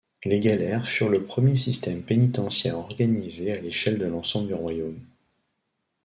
Les 0.25 0.39
galères 0.39 0.87
furent 0.87 1.09
le 1.09 1.23
premier 1.25 1.55
système 1.55 2.01
pénitentiaire 2.01 2.75
organisé 2.79 3.51
à 3.51 3.61
l'échelle 3.61 3.99
de 3.99 4.07
l'ensemble 4.07 4.47
du 4.47 4.55
royaume. 4.55 4.99